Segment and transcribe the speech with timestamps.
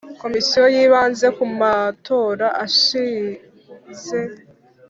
[0.21, 4.19] Komisiyo yibanze ku matora ashize